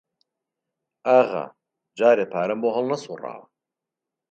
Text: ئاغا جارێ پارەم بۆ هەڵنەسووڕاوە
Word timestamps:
ئاغا 1.07 1.43
جارێ 1.97 2.25
پارەم 2.31 2.59
بۆ 2.63 2.69
هەڵنەسووڕاوە 2.75 3.45